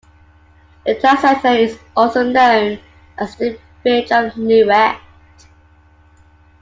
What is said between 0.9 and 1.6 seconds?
town center